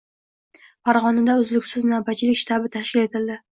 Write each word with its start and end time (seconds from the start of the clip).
Farg‘onada 0.89 1.35
uzluksiz 1.43 1.87
navbatchilik 1.93 2.43
shtabi 2.43 2.75
tashkil 2.79 3.07
etildi 3.07 3.41